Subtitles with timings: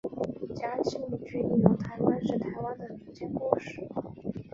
[0.55, 3.87] 嘉庆君游台湾是台湾的民间故事。